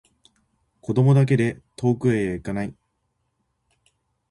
[0.81, 2.73] 子供だけで遠くへいかない